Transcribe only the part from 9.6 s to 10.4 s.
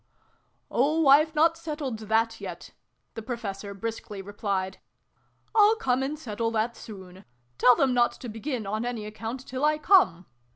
I come!